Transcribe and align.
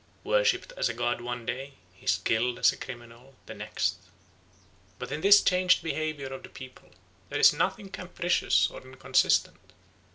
Worshipped 0.23 0.73
as 0.77 0.89
a 0.89 0.95
god 0.95 1.21
one 1.21 1.45
day, 1.45 1.73
he 1.93 2.05
is 2.05 2.17
killed 2.23 2.57
as 2.57 2.71
a 2.71 2.75
criminal 2.75 3.35
the 3.45 3.53
next. 3.53 3.97
But 4.97 5.11
in 5.11 5.21
this 5.21 5.43
changed 5.43 5.83
behaviour 5.83 6.29
of 6.33 6.41
the 6.41 6.49
people 6.49 6.89
there 7.29 7.39
is 7.39 7.53
nothing 7.53 7.89
capricious 7.91 8.71
or 8.71 8.81
inconsistent. 8.81 9.59